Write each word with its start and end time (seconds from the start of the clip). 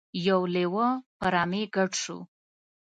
یو 0.27 0.39
لیوه 0.53 0.87
په 1.19 1.25
رمې 1.33 1.63
ګډ 1.75 1.91
شو. 2.01 2.19